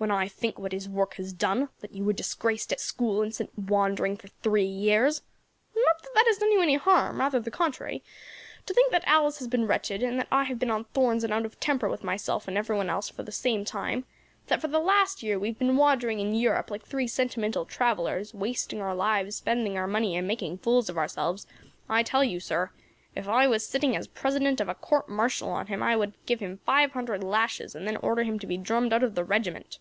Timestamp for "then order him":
27.84-28.38